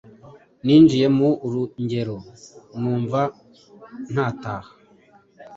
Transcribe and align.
Ninjiye 0.65 1.07
mu 1.17 1.29
ruengero, 1.51 2.17
numva 2.79 3.21
ntataha 4.11 4.71